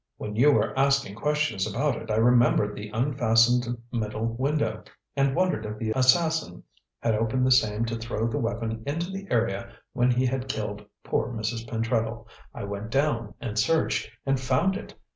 "When 0.17 0.35
you 0.35 0.51
were 0.53 0.75
asking 0.75 1.13
questions 1.13 1.67
about 1.69 1.95
it, 1.95 2.09
I 2.09 2.15
remembered 2.15 2.75
the 2.75 2.89
unfastened 2.89 3.77
middle 3.91 4.25
window, 4.25 4.83
and 5.15 5.35
wondered 5.35 5.63
if 5.63 5.77
the 5.77 5.91
assassin 5.91 6.63
had 7.03 7.13
opened 7.13 7.45
the 7.45 7.51
same 7.51 7.85
to 7.85 7.95
throw 7.95 8.27
the 8.27 8.39
weapon 8.39 8.81
into 8.87 9.11
the 9.11 9.27
area 9.29 9.73
when 9.93 10.09
he 10.09 10.25
had 10.25 10.49
killed 10.49 10.83
poor 11.03 11.27
Mrs. 11.31 11.69
Pentreddle. 11.69 12.25
I 12.51 12.63
went 12.63 12.89
down 12.89 13.35
and 13.39 13.59
searched, 13.59 14.09
and 14.25 14.39
found 14.39 14.75
it. 14.75 14.95